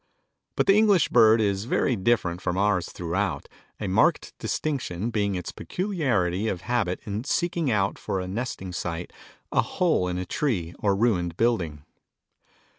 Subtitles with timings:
[0.55, 3.47] But the English bird is very different from ours throughout,
[3.79, 9.13] a marked distinction being its peculiarity of habit in seeking out for a nesting site
[9.51, 11.85] a hole in a tree or ruined building.